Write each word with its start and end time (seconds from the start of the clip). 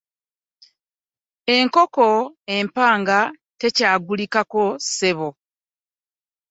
Enkoko 1.55 2.07
empanga 2.55 3.19
tekyagulikako 3.59 4.63
ssebo. 4.85 5.29